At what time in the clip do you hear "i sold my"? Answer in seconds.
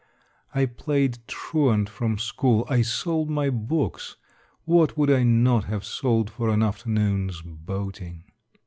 2.67-3.51